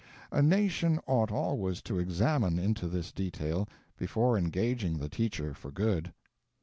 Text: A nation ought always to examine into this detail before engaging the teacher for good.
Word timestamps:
A 0.31 0.41
nation 0.41 0.99
ought 1.05 1.31
always 1.31 1.79
to 1.83 1.99
examine 1.99 2.57
into 2.57 2.87
this 2.87 3.11
detail 3.11 3.67
before 3.99 4.35
engaging 4.35 4.97
the 4.97 5.07
teacher 5.09 5.53
for 5.53 5.69
good. 5.71 6.11